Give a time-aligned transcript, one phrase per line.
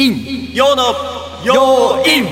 [0.00, 0.82] イン陽の
[1.44, 2.26] 陽イン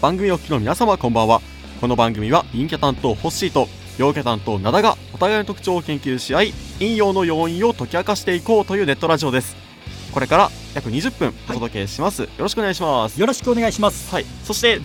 [0.00, 1.42] 番組をお聞きの皆様こんばんは
[1.82, 9.54] この番組は陰キャ担当ホッシーと陽キャ担当灘がお互いの特徴を研究し合い陰陽の要因を解き明かしていこうというネットラジオです。
[10.14, 13.20] これから約20分お届けします、よろしくお願いします。
[13.20, 14.10] よろしくお願いします。
[14.14, 14.24] はい。
[14.44, 14.80] そして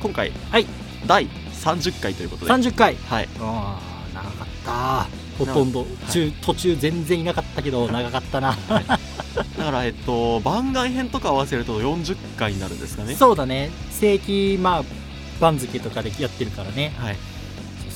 [0.00, 0.66] 今回はい。
[1.08, 2.52] 第30回ということで。
[2.52, 2.94] 30回。
[2.94, 3.28] はい。
[3.40, 8.56] あー長かったほとんど、い中途中全然いなかったけど 長かったな。
[9.56, 13.14] だからえっと番外編とか合わせると40回になるんですかね。
[13.14, 13.70] そうだね。
[13.90, 14.84] 正規まあ
[15.40, 16.92] 番付とかでやってるからね。
[16.98, 17.16] はい。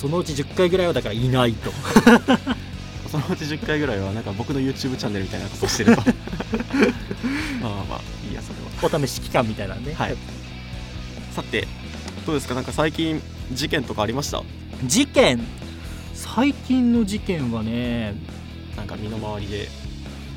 [0.00, 1.72] そのうち10回ぐらいはだからいないと。
[3.10, 6.02] そのうち10回ぐらいはなんか僕の YouTube チャンネルみたいなことしてると
[7.60, 9.00] まあまあまあいいやそれは。
[9.00, 10.16] お試し期間みたいなんで、はい。
[11.34, 11.66] さて
[12.26, 12.54] どうですか？
[12.54, 13.20] なんか最近
[13.52, 14.42] 事件とかありました？
[14.84, 15.40] 事件？
[16.22, 18.14] 最近の事件はね
[18.76, 19.68] なんか身の回りで。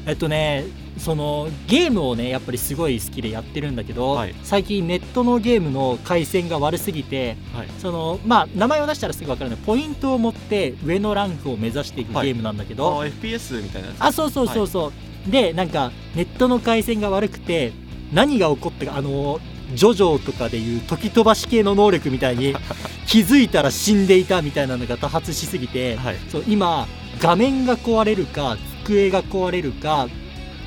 [0.07, 0.65] えっとね
[0.99, 4.35] そのゲームをねやっぱりすごい好きでやってるんだけど、はい。
[4.43, 7.67] 最近ネットのゲームの回線が悪すぎてはい。
[7.79, 9.57] そのまあ名前を出したらすぐ分かるの。
[9.57, 12.31] ポイントを持って上のランクを目指していくゲはい。
[12.33, 14.91] ームなんだけあど、FPS みたいなあそうそうそうそ
[15.27, 17.73] う、でなんかネットの回線が悪くて
[18.13, 19.39] 何が起こったかあの
[19.73, 22.55] ジョジョとかでいう時飛ばし系の能力みたいに
[23.07, 26.17] 気づいたら死んでいたみたいなのが多発しすぎて、はい。
[26.31, 26.87] そう今
[27.19, 30.07] 画面が壊れるか机が壊れるか、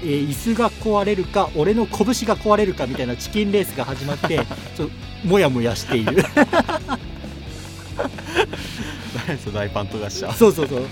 [0.03, 4.41] えー椅子が壊れるか俺の拳が壊れるかみたいなチキンレースが始まって
[4.77, 4.91] そう
[5.25, 6.25] もやもやしている。
[9.53, 10.83] 大パンと出しちゃそうそうそう。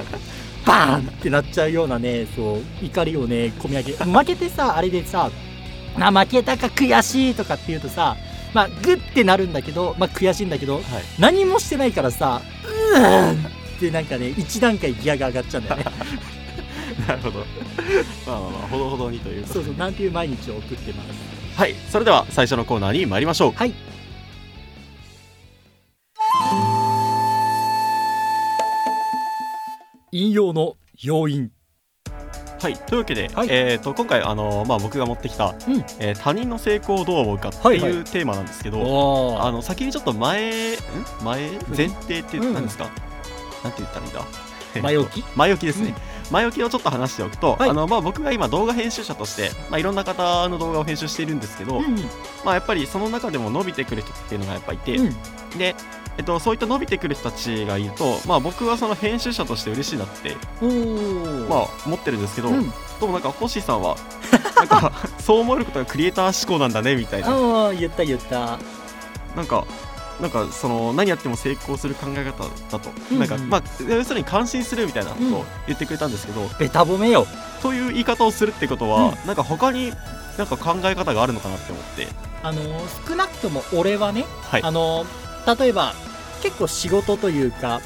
[0.67, 5.31] バーンってなっちゃうようなねそう怒りをね込み上げ負けてさあれでさ
[6.01, 8.17] あ負けたか悔しいとかって言うとさ
[8.55, 10.83] まあグッてなるんだけどまあ悔しいんだけどはい。
[11.19, 12.41] 何もしてないからさ
[12.95, 15.85] うーんってなんかね一段階ギアが上がっちゃうんだよね。
[17.07, 17.39] なるほど。
[17.41, 17.45] ま
[18.27, 21.09] あまあまあほどほどにというそうそうなんていう毎日を送ってます。
[21.61, 21.75] はい。
[21.91, 23.53] それでは最初のコーナーに参りましょう。
[23.53, 23.73] はい。
[30.13, 31.51] 引用の要因
[32.67, 33.49] はいというわけで、はい。
[33.49, 35.77] えー、と今回あの、まあ、僕が持ってきた、うん。
[36.01, 37.93] えー他人の成功をどう思うかってはいはい。
[37.93, 40.77] いうテーマなんですけど、おあの先にちょっと前ん？
[41.23, 41.51] 前？
[41.77, 42.55] 前提ってうん。
[42.55, 42.91] 何ですか、
[43.63, 44.23] なんて言ったらいいんだ？
[44.83, 45.25] 前置き？
[45.37, 45.95] 前置きですね、
[46.33, 47.71] 前置きをちょっと話しておくと、はい。
[47.71, 51.95] あのまあ、僕が今動画編集者として、まあ、いろんな方の動画を編集しているんですけど、うん。
[52.45, 55.15] まあ、やっぱりその中でも伸びてくる人っていうのがやっぱいて、うん。
[55.57, 55.77] で、
[56.19, 60.35] えっと、そういった伸びてくる人たちがいると、まあ、僕はその編集者として嬉しいなって、
[61.49, 62.73] まあ、思ってるんですけど、うん。
[63.01, 63.97] どうもなんか星さんは
[64.57, 67.73] なんか そう思えることがクリエイター思考なんだねみたいな。
[67.75, 68.59] 言った言った。
[69.37, 69.67] なんか
[70.21, 77.27] なんかその何やっても成功する考え方だと、うんなんかまあ要するに感心するみたいなことを言ってくれたんですけど、ベタ褒めよ
[77.61, 79.93] という言い方をするってことは、なんか他に
[80.39, 82.09] なんか考え方があるのかなって思って。
[82.43, 84.63] あのー少なくとも俺はね、はい。
[84.63, 85.95] あのー例えば
[86.43, 87.81] 結構仕事というか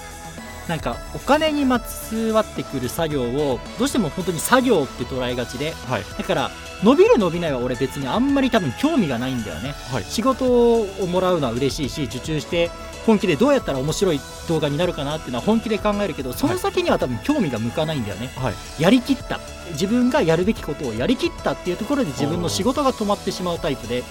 [0.68, 6.02] なんかお金にまつわってくる作業をどうしても本当に作業って捉えがちではい。
[6.16, 6.50] だから
[6.84, 9.74] 伸びる伸びないは俺別にあんまり多分興味がないんだよね。
[9.92, 10.04] はい。
[10.04, 12.70] 仕事をもらうのは嬉しいし受注して
[13.04, 18.54] 本気でどうやったら面白い動画になるかなっていうのは本気で考えるけどその先には多分興味が向かないんだよね、はい。
[18.82, 19.40] やりきった。
[19.72, 24.04] 自分がやるべきことをやりきったっていうところで自分の仕事が止まってしまうタイプで。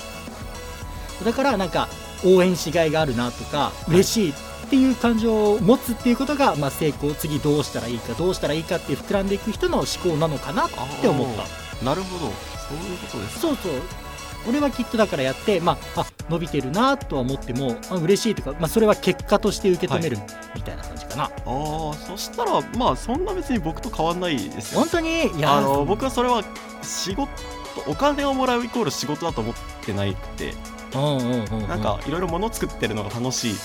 [1.24, 1.88] だからなんか
[2.25, 3.91] 応援しがいがあるなとかい。
[3.91, 4.34] 嬉しいっ
[4.69, 10.69] ていう感情を持つっていうことが、まあ、成功次どうしたらいいかどうしたらいいかって膨らんでいく人の思考なのかなっ
[11.02, 11.44] て思った。
[11.80, 12.31] たなるほど。
[12.69, 13.72] そういうことですそうそう。
[14.47, 20.18] 俺はきっとだからやって、まあ、あ伸びてるなとは思ってもあ嬉しいとか、まあ、それは結果として受け止める
[20.56, 24.80] みたいな感じかな、ああそしたらまあそんな別に僕と変わんないですよ。
[24.80, 25.28] 本当に？
[25.28, 26.44] いやあの僕はそれは
[26.81, 27.30] 仕事
[27.86, 29.56] お金をもらうイコール仕事だと思っ
[29.86, 30.53] てないくて
[30.94, 33.56] なんかいろいろ物作ってるのが楽しい。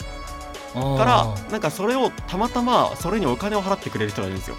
[0.74, 4.56] かからなんかそれをたまたまそれにお金を払ってくれる人がいるんですよ。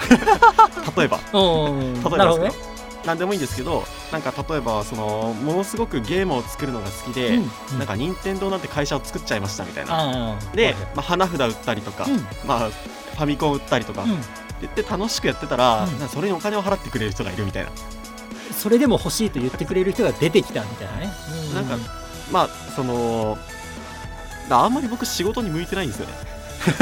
[0.96, 1.18] 例えば。
[1.32, 1.40] 例
[1.76, 2.70] えばですけど
[3.04, 7.78] 何でもいいんですけどなんか例えばそのものすごくゲームを作るのが好きで、うんうん。
[7.78, 10.36] なんか任天堂なんて会社を作っちゃいましたみたいな。
[10.54, 12.26] で、まあ、花札売ったりとか、うん。
[12.46, 14.20] まあ、ファミコン売ったりとか、ってうん。
[14.62, 16.08] 言って楽しくやってたら、うん。
[16.08, 17.70] それにお金を払ってくれる人がいるみたいな。
[18.52, 21.12] それでも欲しいと言ってくれる人が出てきたみたいなね、
[21.52, 21.99] うなんか
[22.32, 23.38] まあその
[24.50, 26.12] あんまり僕仕事に向いてないんですよね、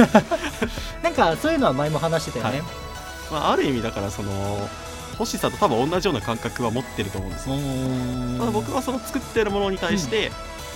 [1.03, 2.63] なんかそういうのは前も話してたよね、
[3.31, 4.69] まあ、ある意味だからその
[5.19, 8.37] 星さんと多分同じような感覚は持ってると思うんですよ、うん。
[8.39, 10.31] ただ僕はその作ってるものに対して、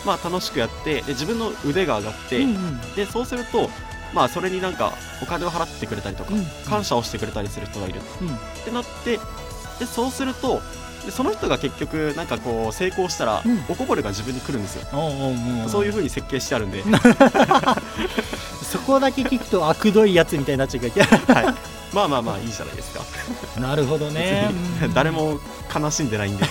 [0.05, 2.95] まあ楽しくやってで自分の腕が上がって、うんうん。
[2.95, 3.71] でそうすると
[4.13, 4.93] まあそれになんか
[5.23, 6.45] お金を払ってくれたりとか、うん。
[6.69, 8.01] 感謝をしてくれたりする人がいる。
[8.21, 8.35] うん。
[8.35, 9.21] ってなって
[9.79, 10.61] でそうすると
[11.05, 13.65] でその人が結局なんかこう成功したら、うん。
[13.69, 16.83] おこぼれが自分に来るんですよ、おうおうおうそういう風に設計してあるんで、
[18.63, 21.55] そこだけ聞くと悪どいやつみたいになっちゃうから はい、
[21.93, 23.03] まあまあまあいいじゃないですか。
[23.61, 24.51] なるほどね。
[24.95, 25.39] 誰も
[25.75, 26.45] 悲しんでないんで、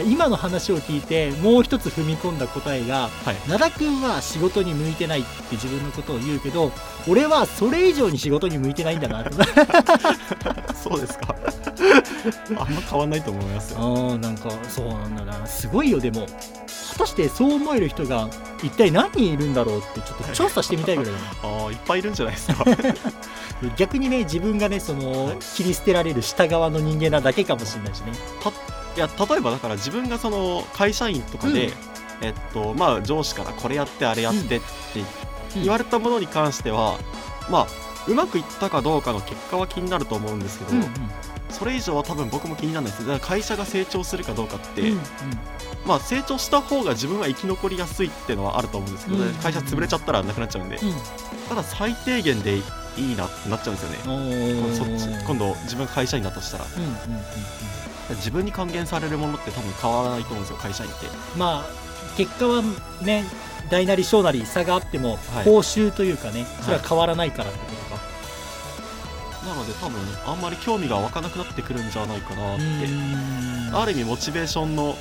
[0.00, 6.72] 今の話を聞いてもう一つ踏み込んだ答えがはい、灘君は仕事に向いてないって自分のことを言うけど
[7.08, 9.30] 俺はそれ以上に仕事に向いてないんだなって
[10.82, 11.34] そうですか。
[12.58, 13.78] あんま変わんないと思いますよ。
[13.80, 15.46] あーなんかそうなんだな。
[15.46, 16.26] すごいよでも。
[16.92, 18.28] 果たしてそう思える人が
[18.62, 21.12] 一体何人いるんだろうってちょっと調査してみたいぐらい
[21.42, 22.64] ああいっぱいいるんじゃないですか。
[23.76, 25.36] 逆にね自分がねその、はい。
[25.38, 28.12] 切り捨てられる下側の人間なだけかもしれないしね
[28.96, 31.72] いや例えばだから自分がその会社員とかで、うん。
[32.22, 34.62] えっとまあ、上司からこれやってあれやってって
[35.56, 36.98] 言われたものに関しては、
[37.50, 37.66] まあ
[38.06, 40.90] うまくいったかどうかの結果は気になると思うんですけど、うんうん。
[41.50, 43.06] それ以上は多分僕も気にならないです。
[43.06, 45.00] だから会社が成長するかどうかって、うんうん。
[45.84, 50.92] まあ、成長した方が自分は生き残りやすいっていうのはあると思うんですけど、うん会社潰れちゃったらなくなっちゃうんで、うん。
[51.48, 52.62] ただ最低限でい
[52.98, 54.74] いなってなっちゃうんですよね。
[54.76, 54.86] そっ
[55.18, 56.64] ち今度自分が会社員だとしたら。
[56.64, 56.96] うんうんうんうん
[58.16, 61.06] 自分に還元されるものって多分変わらないと思うんですよ会社員って。
[61.36, 61.82] まあ
[62.16, 62.62] 結果は
[63.02, 63.24] ね
[63.70, 65.44] 大なり小なり差があっても、はい。
[65.44, 68.02] 報酬というかねそれは変わらないからってことか、
[69.48, 72.64] なので多分あんまり興味が湧かなくなってくるんじゃないかなって。
[72.64, 73.76] うん。
[73.76, 74.96] ある意味モチベーションの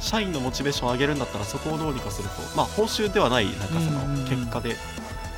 [0.00, 2.34] 社員のモチベーションを上げるんだったらそこをどうにかすると。
[2.56, 4.76] まあ報酬ではないなんかそのうん結果で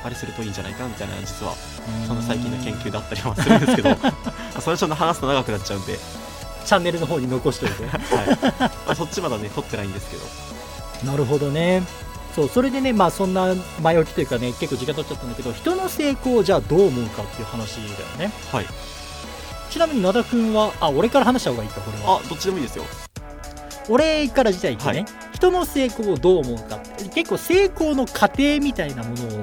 [0.03, 1.53] あれするといいんじゃないかみたいな実は
[2.07, 3.89] その最近の研究だったりはするんですけど。
[3.99, 4.13] ま
[4.55, 5.99] あそれちょっと話すと長くなっちゃうんで、
[6.65, 7.85] チャンネルの方に残しておいて。
[7.87, 8.27] はい。
[8.59, 11.11] まあ、そっちまだね取ってないんですけど。
[11.11, 11.83] なるほどね。
[12.35, 18.33] そうそれでねまあそんな前置きというかね結構時間取っちゃったんだけど人の成功をじゃあどう思うかっていう話だよね。
[18.51, 18.65] はい。
[19.69, 22.19] ちなみに灘君はあ俺から話した方がいいかこれは。
[22.19, 22.83] あどっちでもいいですよ。
[23.87, 25.35] 俺から自体言ってね、はい。
[25.35, 26.79] 人の成功をどう思うか。
[27.13, 29.41] 結構成功の過程みたいなものを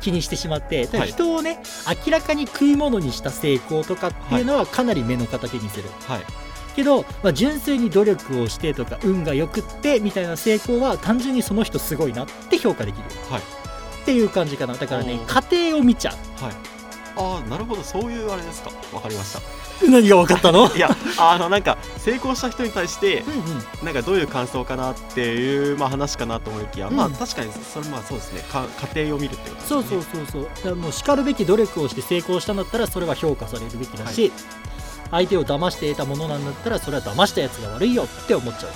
[0.00, 1.10] 気にしてしまってだからはい。
[1.10, 1.60] 人をね、
[2.06, 6.47] 明らかに食い物にした成功とかっていうのはかなり目の敵にする、はい
[6.78, 13.02] けど、まあ、純粋に努力をしてとか運がよくってみたいな成功は単純にその人すごいなって評価できる。
[13.28, 13.40] はい。
[13.40, 14.74] っていう感じかな。
[14.74, 15.26] だからねおー。
[15.26, 16.20] 過程を見ちゃはい。
[17.16, 17.82] ああなるほど。
[17.82, 18.70] そういうあれですか。
[18.92, 19.40] わかりました。
[19.84, 20.70] う何が分かったの？
[20.76, 20.88] いや
[21.18, 23.84] あのなんか成功した人に対してうんうん。
[23.84, 26.96] なんかどういう感想かなっていう、まあ、話かなと思いきや、うん。
[26.96, 28.42] まあ確かにそれまあそうですね。
[28.52, 29.68] か家庭を見るってことですね。
[29.68, 30.02] そうそう
[30.32, 30.76] そうそう。
[30.76, 34.30] もうしかるべき努力をして成功したんだったらそれは評価されるべきだし、
[35.10, 38.70] 相手を騙して得たものなんだったらそれは騙したやつが悪いよって思っちゃう。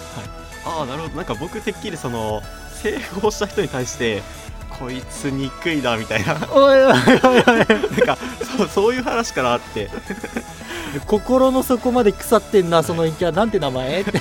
[0.64, 1.14] ああなるほど。
[1.16, 2.42] なんか僕てっきりその
[2.82, 4.22] 成功した人に対して
[4.78, 6.34] こいつ憎いなみたいな。
[6.34, 6.94] なんおいおいおい。
[7.98, 8.16] おいか
[8.56, 9.90] そうそういう話かなって。
[11.06, 14.02] 心の底まで腐ってんなその陰キャなんて名前？
[14.02, 14.18] っ て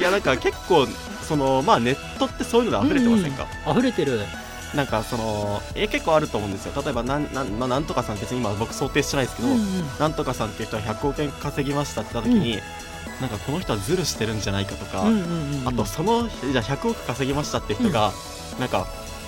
[0.00, 0.86] いやなんか結構
[1.28, 4.20] そのまあネットってそういうので溢れてませんか、溢れてる
[4.74, 6.82] なんかそのえ結構あると思うんですよ。
[6.82, 9.48] 例えばなんなん,、まあ、なんとかさん別に今僕想定してないですけど、
[9.98, 12.58] なんとかさんっていう人は100億円稼ぎましたって言った時に、
[13.20, 15.68] なんかこの人はズルしてるんじゃないかとか、うんうんうんうん。
[15.68, 18.12] あとそのじゃあ100億稼ぎましたって人が、
[18.58, 18.86] なんか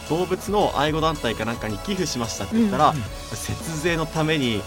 [0.09, 3.05] 動物の愛護団体かなんかに寄付しましたって言ったら、うんうん
[3.35, 4.63] 節税のために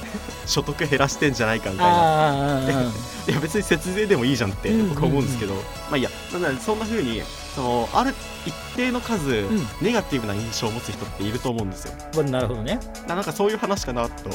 [0.45, 2.61] 所得減らしてんじゃないかみたいな。
[3.27, 5.61] いや別に節税でもいいじゃんって僕は思うんですけど、ま
[5.93, 7.21] あいいやなのでそんな風に
[7.55, 8.13] そのある
[8.45, 9.67] 一定の数、ん。
[9.81, 11.93] ネガティブな印象を持つ人っていると思うんですよ。
[12.15, 12.79] まあなるほどね。
[13.07, 14.29] ななんかそういう話かなと。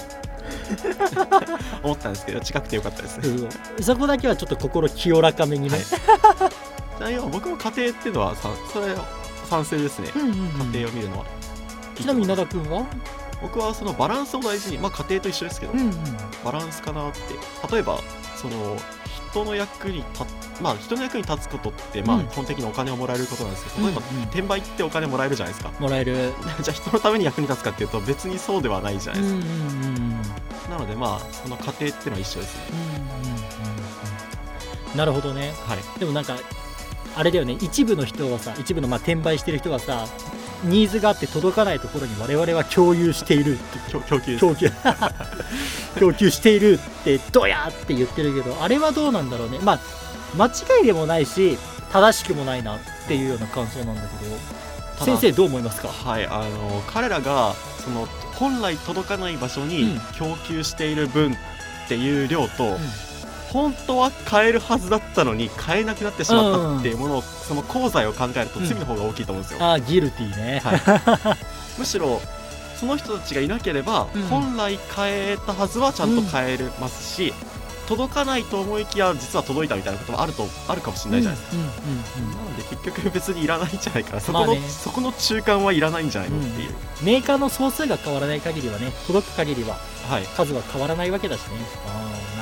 [1.83, 3.19] 思ったんですけど近くてよかったです。
[3.19, 3.49] ね
[3.81, 5.79] そこだけはちょっと心清らかめにね、
[7.01, 7.17] はい。
[7.31, 8.95] 僕も家庭っていうのはさそれ
[9.53, 10.11] 賛成ですね。
[10.17, 10.73] うんうんうん。
[10.73, 11.27] 家庭を見るのは、
[11.95, 12.87] ちなみに灘君は？
[13.43, 15.93] 僕はそのバランスを大事にまあ家庭と一緒ですけど、うんうん。
[16.45, 17.21] バランスかなって。
[17.71, 18.01] 例えば
[18.37, 18.77] その
[19.31, 20.25] 人の役に立
[20.63, 22.27] まあ人の役に立つことってまあうん。
[22.29, 24.23] 基本的にお金をもらえることなんですけど例えばうんうん。
[24.25, 25.73] 転売ってお金もらえるじゃないですか。
[25.79, 26.33] もらえる。
[26.63, 32.65] じゃあ人のために役に立つかっていうと別にそうではないじゃないですうんうんうんか、なのでまあその家庭っていうのは一緒ですね。
[32.71, 33.41] うんうんうん
[34.93, 34.97] うん。
[34.97, 35.53] なるほどね。
[35.67, 35.99] はい。
[35.99, 36.37] でもなんか
[37.15, 37.57] あれだよね。
[37.61, 40.07] 一部の人はさ一部のまあ転売してる人はさ
[40.65, 43.93] ニーズがあって届かないところに我々は共有しているって。
[43.93, 44.71] 供供給供給
[45.99, 49.59] 供給しているってどやって言ってるけどあれはどうなんだろうね。
[49.63, 49.81] まあ
[50.37, 51.59] 間違いでもないし
[51.93, 55.89] 正しくもないなっていうような感想なんだけど先生どう思いますか？
[55.89, 57.55] はいあの彼らが
[57.85, 60.01] その本来届かない場所にうん。
[60.17, 61.37] 供給している分っ
[61.89, 62.79] ていう量と、
[63.53, 71.37] 本当は買えるはずだったのに買えなくなってしまったっていうものを、その功罪を考えると罪の方が大きいと思うんですよ、ああギルティーね、はい。
[71.79, 72.21] むしろ
[72.83, 74.23] その人たちがいなければ、うん。
[74.23, 77.33] 本来買えたはずはちゃんと買えますし、
[77.87, 84.21] 届かないと思いきや実は届いたみたいなこともあるとあるかもしれないじゃないですか、うんうんうんなので結局別にいらないんじゃないかな。
[84.21, 84.61] そこの、まあね。
[84.69, 89.77] そこの中間はいらないんじゃないのっていう、メーカーの総数が変わらない限りはね届く限りは
[90.09, 90.25] はい。
[90.37, 91.47] 数は変わらないわけだしね。
[91.87, 92.42] ああな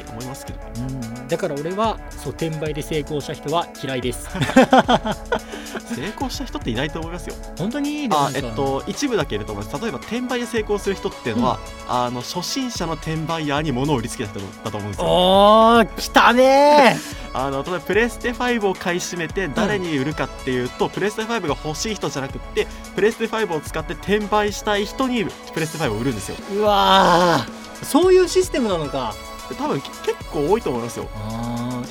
[0.00, 0.58] って思いますけど。
[0.76, 1.28] うん。
[1.28, 4.28] だから俺はそう転売で成功した人は嫌いです。
[5.94, 7.34] 成功した人っていないと思いますよ。
[7.58, 9.80] 本当にあえっと一部だけいると思います。
[9.80, 11.58] 例えば転売で成功する人っていうのは、
[11.88, 15.06] あの初心者の転売ヤーに物を売りつけた人だと思うんですよ。
[15.06, 16.98] おー来たね
[17.32, 26.36] あの例えばプレステ5を買い占めて誰に売るかっていうと、プレステ5が欲しい人じゃなくってプレステ5を使って転売したい人にプレステ5を売るんですよ。
[26.52, 27.84] ーうわー。
[27.84, 29.14] そういうシステムなのか。
[29.14, 31.08] で多分結構多いと思いますよ。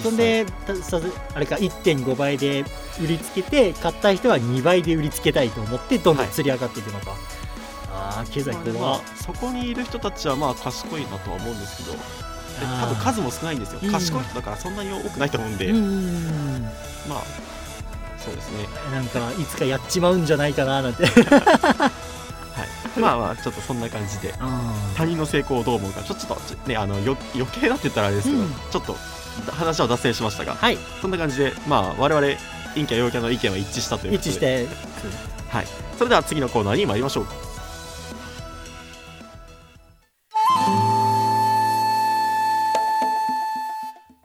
[0.02, 0.46] そんで
[1.36, 2.66] あれか1.5倍で
[3.02, 7.12] 売りつけて買った人は2倍で売りつけたいと思ってどんどん釣り上がっていくのか、
[7.92, 12.00] ああ経済まあでま怖あそこにいる人たちはまあ賢いなとは思うんですけどで
[12.82, 13.80] 多分数も少ないんですよ。
[13.84, 13.92] うん。
[13.92, 16.64] 賢い人だからそんなに多くないと思うんで、うん
[17.08, 17.24] まあ
[18.18, 18.68] そうですね。
[18.92, 21.06] なんかいつかやっちまうんじゃないかななんて。
[21.06, 22.13] は い
[23.00, 24.34] まあまあちょっとそんな感じで。
[24.96, 26.04] 他人の成功をどう思うか。
[26.04, 26.36] ちょっと
[26.68, 28.54] ねあのよ余計なって言ったらあれですけど、うん。
[28.72, 28.96] ちょっと
[29.52, 30.78] 話は脱線しましたがはい。
[31.02, 32.28] そんな感じでまあ我々
[32.76, 34.30] 陰キャ陽キャの意見は一致したということで。
[34.30, 34.68] 一致して。
[35.50, 35.68] はい。
[35.98, 37.28] それでは次のコーナーに参りましょう。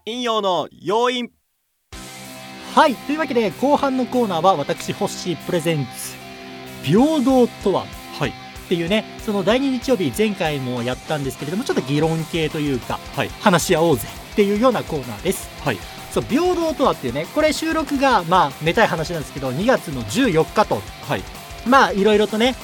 [0.06, 1.30] 引用の要因。
[2.74, 2.94] はい。
[2.94, 6.16] というわけで後半のコーナーは私ホッシープレゼンツ。
[6.82, 7.97] 平等とははい
[8.68, 13.28] っていうねその第2日曜日前回もやったんですけれどもちょっと議論系というか、はい。
[13.40, 15.48] 話し合おうぜっていうようなコーナーです。
[15.64, 15.78] はい。
[16.12, 20.82] そう平等とはっていうねこれ収録がまあめたい話なんですけど2月の14日と。
[21.06, 21.22] はい。
[21.66, 22.56] まあいろいろとね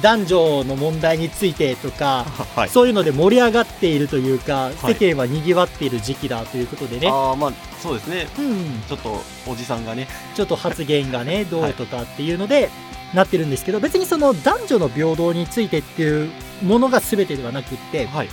[0.00, 2.24] 男女の問題についてとか
[2.54, 2.68] はい。
[2.68, 4.94] そういうので盛り上がっているというか、はい。
[4.94, 8.28] 世間は賑わっている時期だということでね、ああまあそうですね。
[8.38, 10.06] うん、ちょっとおじさんがね。
[10.36, 12.70] ちょっと発言がねどうとかっていうので、
[13.14, 16.30] なってるんですけど別にその男女の平等についてっていう
[16.62, 18.28] ものが全てではなくってはい。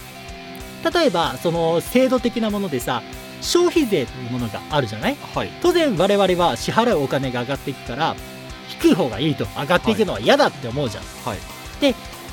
[0.94, 3.01] 例えばその制度的なものでさ
[3.41, 5.17] 消費税というものがあるじゃない？
[5.34, 5.50] はい。
[5.62, 8.15] 当然我々は支払うお金が上がっていくから
[8.67, 11.38] 低い方がいいと上がっていくのは嫌だって思うじゃん、はい。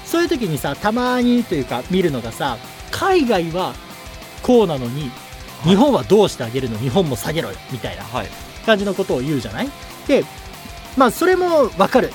[0.05, 2.59] そういう時にさたまにというか見るのがさ
[2.91, 3.75] 海外は
[4.43, 5.11] こうなのに
[5.65, 6.77] 日本はどうしてあげるの？
[6.79, 8.29] 日本も下げろよみたいなはい。
[8.67, 9.71] 感じのことを言うじゃない？
[10.07, 10.25] で
[10.97, 12.11] まあそれもわかる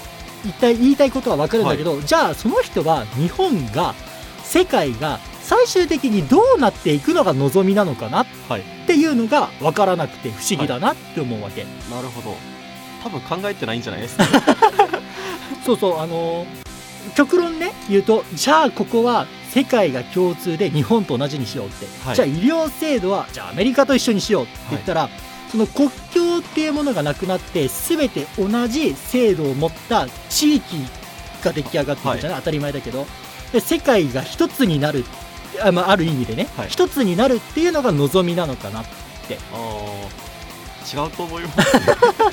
[0.45, 3.93] 一体言いたいことはわかるんだけど、じゃあその人は日本が
[4.43, 12.35] 世界が最終的にどうなっていくのが望みなのかなっはいていうのが分からなくて不思議だなって思うわけ、なるほど。
[13.03, 14.01] 多分考えてないんじゃない？
[14.01, 14.23] ですか
[15.65, 16.67] そうそうあのー
[17.15, 22.15] 極論ね言うとじゃあここは世界が共通で日本と同じにしようって、はい。
[22.15, 25.09] じゃあ医療制度はじゃあアメリカと一緒にしようって言ったら、
[25.51, 30.77] その国境っていうものがなくなって全て同じ制度を持った地域
[31.43, 33.05] が出来上がってるじゃない、当たり前だけど。
[33.51, 35.05] で世界が一つになる
[35.63, 36.67] あ,、まあ、ある意味でね、はい。
[36.67, 41.03] 一つになるっていうのが望みなのかなあー。
[41.03, 41.71] 違うと思います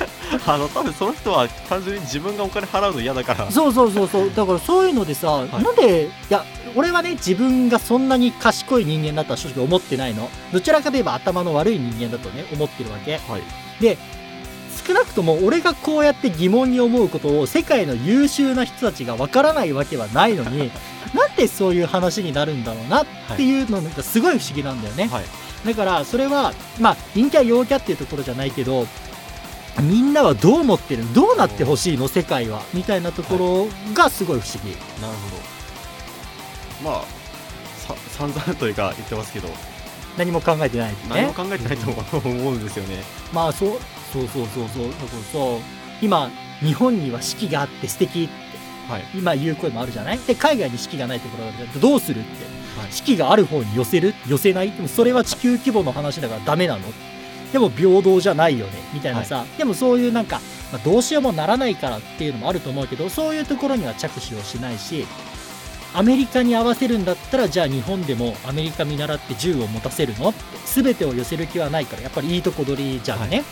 [0.47, 3.51] あの多分その人は単純に自分がお金払うの嫌だから。
[3.51, 4.31] そうそうそうそう。
[4.33, 5.63] だからそういうのでさ、い。
[5.63, 6.43] なんでいや
[6.75, 10.29] 俺はね自分がそんなに賢い人間だとは正直思ってないの。
[10.51, 13.13] どちらかといえば頭の悪い人間だとね思ってるわけ。
[13.13, 13.41] はい。
[14.85, 20.69] 少なくとも俺がこうやって疑問に思うことを世界の優秀な人たちがわからないわけはないのに
[21.15, 23.05] なんでそういう話になるんだろうなっ
[23.35, 25.23] ていうのがすごい不思議なんだよね、はい。
[25.65, 28.87] だからそれはまあ陰キャ陽キャっていうところじゃないけど
[29.81, 32.07] みんなはどう思ってるどうなってほしいの？
[32.07, 32.63] 世界は。
[32.73, 35.13] みたいなところがすごい不思議、なる
[36.81, 36.91] ほど。
[36.91, 37.03] まあ
[37.77, 39.49] さ散々というか言ってますけど。
[40.17, 40.97] 何も考えてないね。
[41.09, 43.03] 何も考えてないと思うんですよね。
[43.33, 43.69] まあそう
[44.13, 44.87] そうそうそうそう。
[44.87, 45.39] だからさ
[46.01, 46.29] 今
[46.61, 49.03] 日本には四季があって素敵ってはい。
[49.13, 50.19] 今言う声もあるじゃない？
[50.19, 52.29] で海外に四季がないところがあるじゃんどうするって、
[52.79, 52.91] はい。
[52.93, 54.13] 四季がある方に寄せる？
[54.25, 54.71] 寄せない？
[54.71, 56.81] でもそれは地球規模の話だからダメなの？
[57.55, 60.41] でも平等じゃないよねみたいなさ、でもそういうなんか、
[60.73, 65.05] まあ、どうしようもならないからっていうのもあると思うけどそういうところには着手をしないし
[65.93, 70.31] アメリカに合わせるんだったらじゃあ日本でもアメリカ見習って銃を持たせるの？
[70.31, 73.45] って全てを寄せる気はないからやっぱりいいとこ取りじゃんね。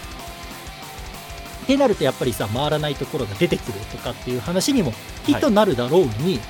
[1.64, 4.92] ってなるとやっぱりさ回らないところが出てくるとかっていう話にも
[5.26, 6.42] きっとなるだろうに、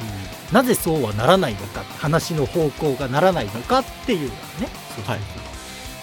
[0.51, 4.33] なぜそうはならないのか話の方向がならないのかっていうのね。
[5.05, 5.42] はい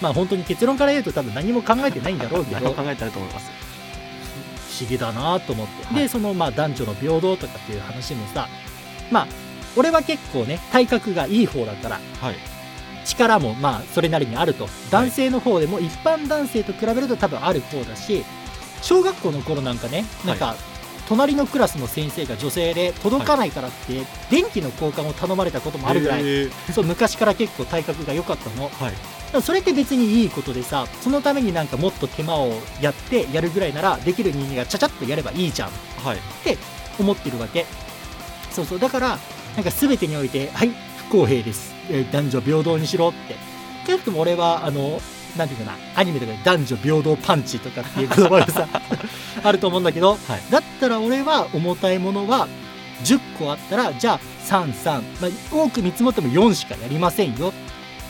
[0.01, 3.51] まあ本当に結論から言うと多分何も考えてないんだろうけど何も考えてないと思います。
[3.51, 5.95] 不思議だなと思って、はい。
[6.03, 8.47] でそのまあ男女の平等とかっていう話もさ
[9.11, 9.27] まあ
[9.77, 12.35] 俺は結構ね体格がいい方だからはい。
[13.05, 14.67] 力もまあそれなりにあると。
[14.89, 18.23] 男性の方でも一般男性と比べると多分ある方だし
[18.81, 20.55] 小学校の頃なんかねなんか
[21.11, 26.23] 隣のクラスの先生が女性で届かないからって電気の交換を頼まれたこともあるぐらい、
[26.73, 28.69] そう昔から結構体格が良かったの。
[28.69, 28.93] はい。
[29.33, 35.69] らそれって別にいいことでさそのためになんかもっと手間をやってやるぐらいならできる人間がちゃちゃっとやればいいじゃん。
[36.01, 36.17] はい。
[36.97, 37.65] 思ってるわけ。
[38.49, 38.79] そうそう。
[38.79, 39.19] だから
[39.57, 40.71] なんか全てにおいてはい
[41.09, 41.73] 不公平です。
[41.89, 43.35] えー男女平等にしろって。
[43.85, 45.01] 少なくとも俺はあの
[45.37, 48.67] なんていうかなアニメとかで男女平等パンチとかっていう言葉がさ
[49.43, 50.41] あると思うんだけどはい。
[50.49, 52.47] だったら俺は重たいものは
[53.03, 57.53] 10個あったらじゃあ33、まあ、多く見積もっても4しかやりませんよ。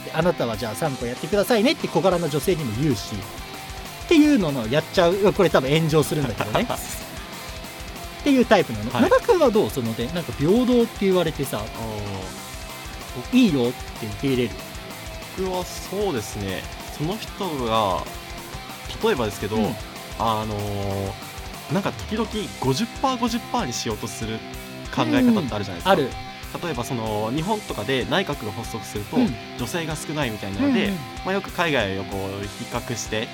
[0.04, 3.14] であなたはじゃあ3個やってくださいねって小柄な女性にも言うし
[4.04, 5.32] っていうののやっちゃう。
[5.32, 6.66] これ多分炎上するんだけどね。
[6.68, 9.10] っていうタイプなの、はい。
[9.26, 9.70] 君はどう？
[9.70, 11.62] そのでなんか平等って言われてさ
[13.32, 14.50] いいよって受け入れる？
[15.38, 16.62] 僕はそうですね
[16.96, 18.04] その人が
[19.02, 19.74] 例えばですけど、うん。
[20.18, 21.32] あのー
[21.72, 22.28] なんか時々
[22.60, 24.38] 50%50% にしようとする
[24.94, 26.10] 考え方ってあるじゃないですか、ある。
[26.62, 29.34] 例えばその日本とかで内閣が発足すると、うん。
[29.58, 33.26] 女性が少ないみたいなので、うんまあ、よく海外をこう比較して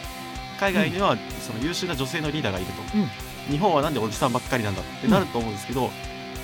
[0.61, 3.09] 海外にはその優秀な女性のリーダーがいると、うん。
[3.51, 5.91] 日本はなんでおじさんばっかりなんだってなると思うんですけど、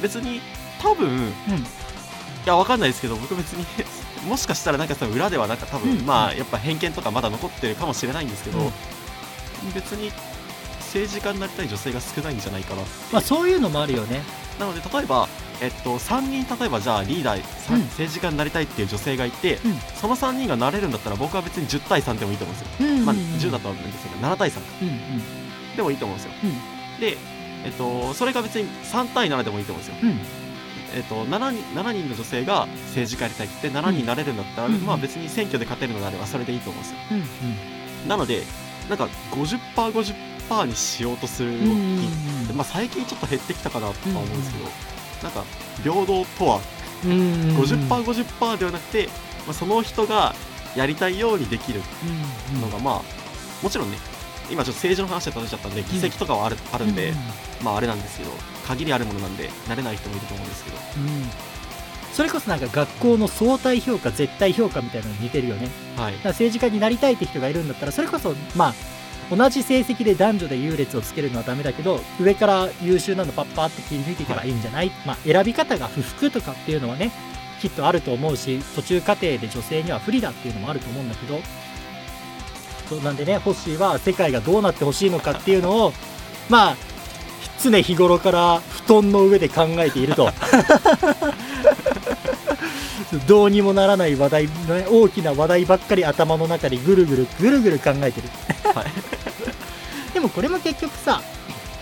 [0.03, 0.41] 別に
[0.83, 1.33] 多分いうん。
[2.45, 3.65] やわかんないですけど僕別に
[4.27, 6.07] もしかしたらなんかその裏ではなんか多分、うん。
[6.07, 8.73] まあやっぱ偏見とかまだ残ってるかもしれないんですけど、うん。
[9.75, 10.13] 別に
[10.79, 14.23] 政治家になりたい女性が少ないんじゃないかなまあそういうのもあるよね。
[14.59, 15.29] なので例えば、
[15.61, 17.81] えっと、3人例えばじゃあリーダー、さうん。
[17.83, 19.75] 政治家になりたいっていう女性がいて、うん。
[19.97, 24.61] その3人がなれるんだったら僕は別に10対3でもいいと思うんですよ、うんまあ、10だとはなんですけど7対3か。
[24.83, 25.77] うんうん。
[25.77, 26.33] でもいいと思うんですよ。
[26.45, 27.01] うん。
[27.01, 27.17] で、
[27.65, 30.44] えっと、それが別に3対7でもいいと思うんですよ、うん
[30.95, 34.75] えっと、7, 人7人の女性が政治家やりたいって7人になれるんだったら、うん。
[34.81, 36.99] まあ、別に選挙で勝てるのであればそれでいいと思うんですよ。
[37.11, 37.15] う
[38.07, 38.43] んなので
[38.89, 44.65] なんか 50%50% にしようとする動きうんまあ、最近ちょっと減ってきたかなとは思うんですけど、
[45.23, 45.45] なんか
[45.83, 46.61] 平等とは
[47.03, 49.07] うんうん 50%50% ではなくて、
[49.47, 50.35] まあ、その人が
[50.77, 51.81] やりたいようにできる
[52.55, 53.03] うんのが、まあ
[53.63, 53.97] もちろんね
[54.51, 57.15] 今ちょっと政治の話で例えちゃったんで議席とかはある,、あるんで、
[57.65, 58.31] まああれなんですけど
[58.67, 60.77] 限りあるものなんで慣れない人もいると思うんですけど。
[60.77, 61.55] うん。
[62.13, 65.69] それこそなんか学校の相対評価絶対評価みたいなのに似てるよね。
[65.97, 66.13] はい。
[66.13, 68.75] だから政治家になりたいって人がいるんだったらそれこそまあ
[69.31, 77.11] 同じ成績で男女で優劣をつけるのはダメだけど上から優秀なのパッパーって切り抜いていけばいいんじゃない、まあ、選び方が不服とかっていうのはね
[77.61, 81.41] きっとあると思うし途中過程で女性には不利だっていうのもあると思うんだけど。
[82.89, 85.93] そうなんでねホッシーは世界がどうなってほしいのかっていうのを
[86.51, 86.77] まあ
[87.61, 90.31] 常日頃から布団の上で考えていると。
[93.29, 94.51] どうにもならない話題、ね、
[94.91, 98.29] 大きな話題ばっかり頭の中でぐるぐるぐるぐる考えてる。
[98.75, 98.87] はい。
[100.13, 101.23] でもこれも結局さ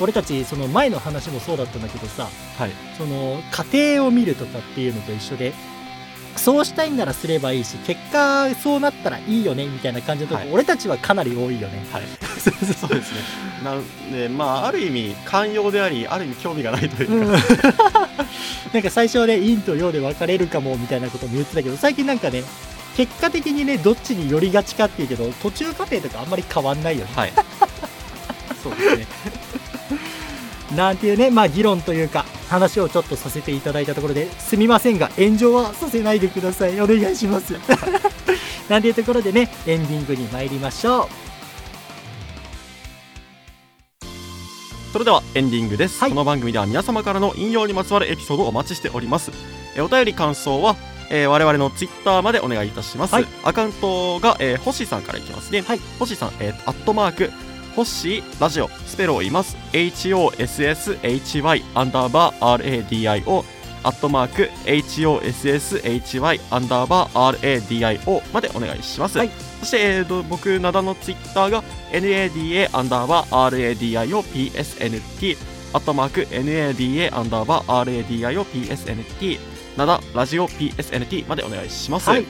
[0.00, 2.70] 俺たちその前の話もそうだったんだけどさはい。
[2.98, 3.40] その
[3.72, 5.52] 家庭を見るとかっていうのと一緒で
[6.36, 10.52] そうしたいんならすればいいし結果そうなったらいいよねみたいな感じのとこ、はい。
[10.52, 11.84] 俺たちはかなり多いよね。
[11.92, 12.02] はい。
[12.40, 12.54] そう
[12.90, 13.20] ですね。
[13.62, 17.32] なんでまあある意味寛容でありある意味興味がないといううん。
[17.32, 17.38] か、
[18.72, 22.42] なんか最初はね陰と陽で分かれるかもみたいなことも言ってたけど最近なんかね
[22.96, 27.12] 結果的にねどっちに寄りがちかっていうけど途中過程とかあんまり変わんないよね。
[27.14, 27.32] はい。
[28.62, 29.06] そうですね。
[30.76, 36.78] なんていうねまあ議論というか話をちょっとさせていただいたところですみませんが炎上はさせないでください。
[36.80, 37.54] お願いします。
[38.68, 41.08] なんていうところでねエンディングに参りましょう。
[44.92, 46.10] それではエンディングです、はい。
[46.10, 49.30] この番組では皆様からの引用にまつわるエピソードをお待ちしております。
[49.74, 50.76] えーお便り感想は、
[51.08, 53.26] えー我々のツイッターまでお願いいたします、はい。
[53.44, 55.80] アカウントが、えー、星さんからいきますね、はい。
[55.98, 57.30] 星さん、えー、アットマーク
[57.74, 59.56] 星ラジオスペルを言います。
[59.72, 63.44] HOSSHY アンダーバー RADIO
[63.84, 69.30] アットマーク HOSSHY アンダーバー RADIO までお願いします、はい。
[69.60, 75.36] そして、えーと僕灘のツイッターが NADA アンダーバー RADIOPSNT
[75.72, 79.38] アットマーク NADA アンダーバー RADIOPSNT
[79.76, 82.26] 灘ラジオ PSNT までお願いします、はい。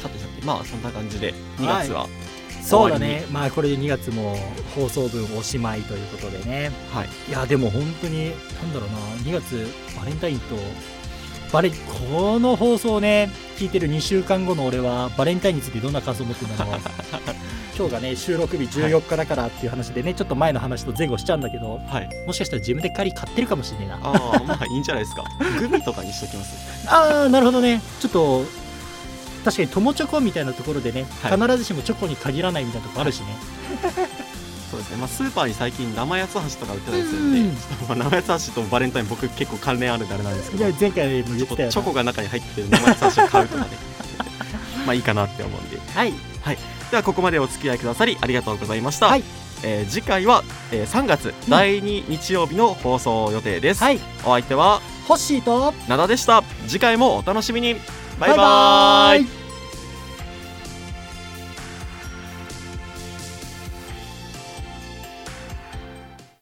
[0.00, 2.06] さてさてまあそんな感じで2月は
[2.62, 3.24] そうだね。
[3.30, 4.36] まあこれで2月も
[4.74, 6.70] 放送分おしまいということでね。
[6.92, 7.08] はい。
[7.28, 8.96] いやでも本当になんだろうな。
[9.24, 10.56] 2月バレンタインと
[11.52, 16.80] バレこの放送をね聞いてる2週間後の俺はバレンタインについてどんな感想を持ってるんだろう
[17.76, 22.08] 今日がね収録日14日だからっていう話でね、ちょっと前の話と前後しちゃうんだけどはい。
[22.26, 23.94] もしかしたら自分で仮買ってるかもしれねえな。
[24.02, 25.24] ああまあいいんじゃないですか。
[25.58, 26.56] グミとかにしときます。
[26.88, 27.80] ああなるほどね。
[28.00, 28.44] ちょっと
[29.44, 31.40] 確かに友チョコみたいなところでね、はい。
[31.40, 33.26] 必ずしもチョコに限らないみたいなとこあるしね、
[34.70, 34.96] そうですね。
[34.98, 37.46] まあスーパーに最近生八つ橋とか売ってたりするんで、うん。
[37.88, 43.70] まあ生八つ橋とバレンタイン僕結構関連あるんであれなんですけどいや前回も言ったよチョコが中に入ってる生八つ橋を買うとかね。
[44.86, 45.78] まあいいかなって思うんで。
[45.94, 46.12] はい。
[46.90, 49.22] ではここまでお付き合いくださりありがとうございました、はい。
[49.62, 54.00] えー次回は、えー3月第2日曜日の放送予定です、はい。
[54.24, 56.42] お相手はホッシーと灘でした。
[56.66, 57.76] 次回もお楽しみに
[58.20, 59.39] バイバーイ。